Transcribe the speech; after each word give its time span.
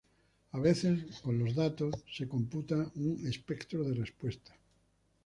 A 0.53 0.57
veces, 0.59 1.19
con 1.21 1.37
los 1.37 1.53
datos, 1.53 1.93
se 2.11 2.27
computa 2.27 2.91
un 2.95 3.21
espectro 3.27 3.83
de 3.83 3.93
respuesta. 3.93 4.51